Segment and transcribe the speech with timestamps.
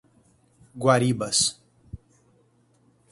[0.75, 1.59] Guaribas